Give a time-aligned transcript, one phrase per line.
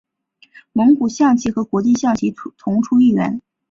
[0.73, 3.39] 蒙古象棋和国际象棋同出一源。